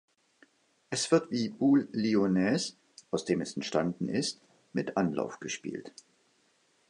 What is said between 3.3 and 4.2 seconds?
es entstanden